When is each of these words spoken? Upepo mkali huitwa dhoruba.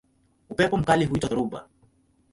Upepo 0.49 0.77
mkali 0.77 1.05
huitwa 1.05 1.29
dhoruba. 1.29 1.65